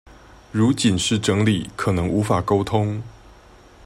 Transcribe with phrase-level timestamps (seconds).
[0.51, 3.03] 如僅是整理可能無法溝通